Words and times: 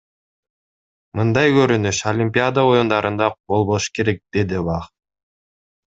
Мындай 1.19 1.51
көрүнүш 1.59 2.01
Олимпиада 2.13 2.65
оюндарында 2.73 3.31
болбош 3.53 3.93
керек,— 3.99 4.27
деди 4.41 4.65
Бах. 4.73 4.93